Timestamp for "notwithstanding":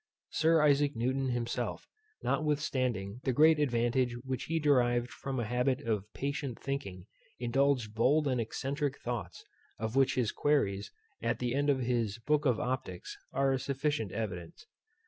2.23-3.21